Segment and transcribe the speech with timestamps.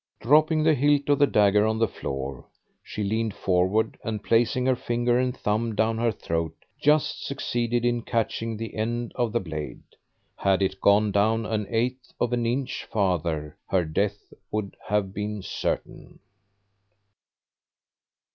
[0.19, 2.45] Dropping the hilt of the dagger on the floor,
[2.81, 8.01] she leaned forward, and placing her finger and thumb down her throat, just succeeded in
[8.01, 9.83] catching the end of the blade.
[10.37, 15.43] Had it gone down an eighth of an inch farther her death would have been
[15.43, 16.17] certain.